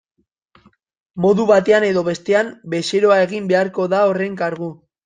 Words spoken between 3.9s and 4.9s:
da horren kargu.